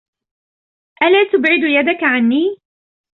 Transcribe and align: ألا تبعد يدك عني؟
ألا 1.03 1.23
تبعد 1.31 1.59
يدك 1.59 2.03
عني؟ 2.03 2.45